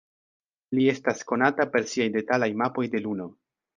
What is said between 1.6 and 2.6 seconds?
por siaj detalaj